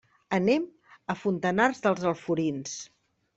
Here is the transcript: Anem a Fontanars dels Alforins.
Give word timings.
Anem 0.37 0.63
a 1.15 1.15
Fontanars 1.25 1.83
dels 1.85 2.09
Alforins. 2.13 2.75